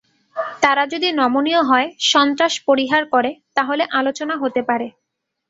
[0.61, 4.87] তারা যদি নমনীয় হয়, সন্ত্রাস পরিহার করে, তাহলে আলোচনা হতে পারে।